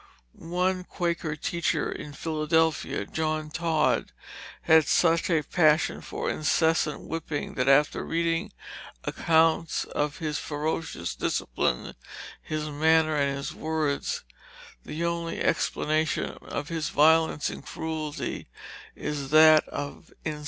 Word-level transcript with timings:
One 0.33 0.83
Quaker 0.83 1.35
teacher 1.35 1.91
in 1.91 2.13
Philadelphia, 2.13 3.05
John 3.05 3.51
Todd, 3.51 4.11
had 4.63 4.87
such 4.87 5.29
a 5.29 5.43
passion 5.43 6.01
for 6.01 6.27
incessant 6.27 7.01
whipping 7.01 7.53
that, 7.53 7.67
after 7.69 8.03
reading 8.03 8.51
accounts 9.03 9.83
of 9.85 10.17
his 10.17 10.39
ferocious 10.39 11.13
discipline, 11.13 11.93
his 12.41 12.67
manner 12.67 13.15
and 13.15 13.37
his 13.37 13.53
words, 13.53 14.23
the 14.83 15.05
only 15.05 15.39
explanation 15.39 16.31
of 16.41 16.69
his 16.69 16.89
violence 16.89 17.51
and 17.51 17.63
cruelty 17.63 18.47
is 18.95 19.29
that 19.29 19.67
of 19.67 20.11
insanity. 20.25 20.39